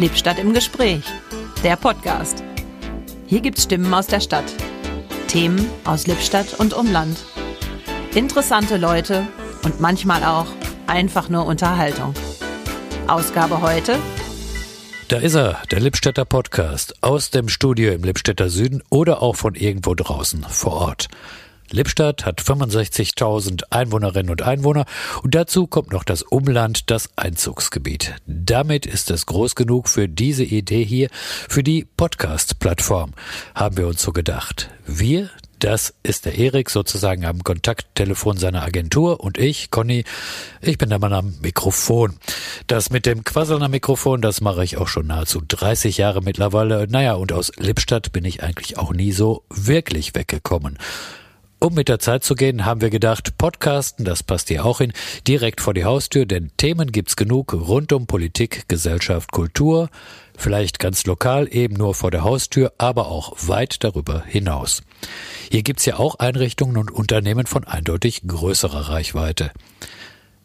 [0.00, 1.04] Lippstadt im Gespräch,
[1.62, 2.42] der Podcast.
[3.26, 4.50] Hier gibt's Stimmen aus der Stadt,
[5.28, 7.18] Themen aus Lippstadt und Umland,
[8.14, 9.28] interessante Leute
[9.62, 10.46] und manchmal auch
[10.86, 12.14] einfach nur Unterhaltung.
[13.08, 13.98] Ausgabe heute.
[15.08, 19.54] Da ist er, der Lippstädter Podcast, aus dem Studio im Lippstädter Süden oder auch von
[19.54, 21.08] irgendwo draußen vor Ort.
[21.72, 24.86] Lippstadt hat 65.000 Einwohnerinnen und Einwohner
[25.22, 28.14] und dazu kommt noch das Umland, das Einzugsgebiet.
[28.26, 31.08] Damit ist es groß genug für diese Idee hier,
[31.48, 33.12] für die Podcast-Plattform,
[33.54, 34.70] haben wir uns so gedacht.
[34.84, 40.04] Wir, das ist der Erik sozusagen am Kontakttelefon seiner Agentur und ich, Conny,
[40.60, 42.16] ich bin der Mann am Mikrofon.
[42.66, 46.86] Das mit dem Quasseln am Mikrofon, das mache ich auch schon nahezu 30 Jahre mittlerweile.
[46.88, 50.78] Naja, und aus Lippstadt bin ich eigentlich auch nie so wirklich weggekommen.
[51.62, 54.94] Um mit der Zeit zu gehen, haben wir gedacht, Podcasten, das passt hier auch hin,
[55.28, 59.90] direkt vor die Haustür, denn Themen gibt's genug rund um Politik, Gesellschaft, Kultur,
[60.38, 64.82] vielleicht ganz lokal eben nur vor der Haustür, aber auch weit darüber hinaus.
[65.50, 69.50] Hier gibt's ja auch Einrichtungen und Unternehmen von eindeutig größerer Reichweite.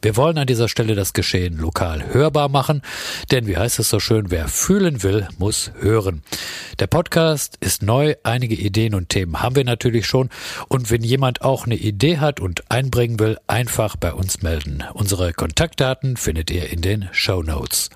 [0.06, 2.84] Wir wollen an dieser Stelle das Geschehen lokal hörbar machen,
[3.32, 6.22] denn wie heißt es so schön, wer fühlen will, muss hören.
[6.78, 10.30] Der Podcast ist neu, einige Ideen und Themen haben wir natürlich schon
[10.68, 14.84] und wenn jemand auch eine Idee hat und einbringen will, einfach bei uns melden.
[14.94, 17.90] Unsere Kontaktdaten findet ihr in den Show Notes.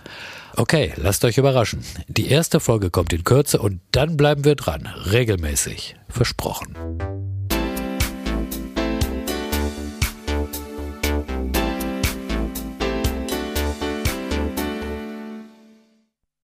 [0.55, 1.83] Okay, lasst euch überraschen.
[2.07, 6.75] Die erste Folge kommt in Kürze und dann bleiben wir dran, regelmäßig, versprochen.